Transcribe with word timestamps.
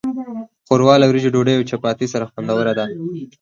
ښوروا 0.67 0.95
له 0.99 1.05
وریژو، 1.07 1.33
ډوډۍ، 1.33 1.53
او 1.57 1.67
چپاتي 1.71 2.07
سره 2.13 2.29
خوندوره 2.31 2.73
ده. 2.79 2.85